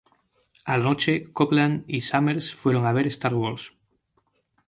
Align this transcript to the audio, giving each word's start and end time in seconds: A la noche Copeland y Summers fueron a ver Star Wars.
A 0.65 0.77
la 0.79 0.83
noche 0.83 1.31
Copeland 1.31 1.83
y 1.87 2.01
Summers 2.01 2.55
fueron 2.55 2.87
a 2.87 2.91
ver 2.91 3.05
Star 3.05 3.35
Wars. 3.35 3.71